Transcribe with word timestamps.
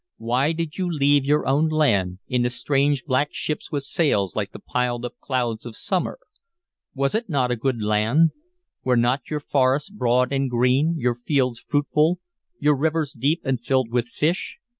Why 0.17 0.51
did 0.51 0.79
you 0.79 0.91
leave 0.91 1.25
your 1.25 1.45
own 1.47 1.67
land, 1.69 2.17
in 2.27 2.41
the 2.41 2.49
strange 2.49 3.03
black 3.05 3.27
ships 3.33 3.71
with 3.71 3.83
sails 3.83 4.35
like 4.35 4.51
the 4.51 4.57
piled 4.57 5.05
up 5.05 5.13
clouds 5.19 5.63
of 5.63 5.75
summer? 5.75 6.17
Was 6.95 7.13
it 7.13 7.29
not 7.29 7.51
a 7.51 7.55
good 7.55 7.83
land? 7.83 8.31
Were 8.83 8.97
not 8.97 9.29
your 9.29 9.39
forests 9.39 9.91
broad 9.91 10.33
and 10.33 10.49
green, 10.49 10.95
your 10.97 11.13
fields 11.13 11.59
fruitful, 11.59 12.17
your 12.57 12.75
rivers 12.75 13.13
deep 13.13 13.41
and 13.43 13.61
filled 13.61 13.91
with 13.91 14.07
fish? 14.07 14.57